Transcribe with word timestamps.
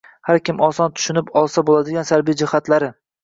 har 0.27 0.39
kim 0.49 0.61
oson 0.67 0.95
tushunib 0.99 1.29
olsa 1.43 1.63
bo‘ladigan 1.67 2.09
salbiy 2.13 2.39
jihatlari. 2.43 2.91